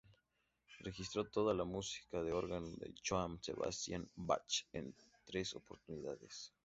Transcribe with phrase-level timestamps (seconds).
[0.85, 6.51] Registro toda la música de órgano de Johann Sebastian Bach en tres oportunidades.